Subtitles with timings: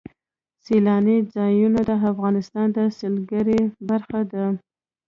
[0.65, 4.45] سیلانی ځایونه د افغانستان د سیلګرۍ برخه ده.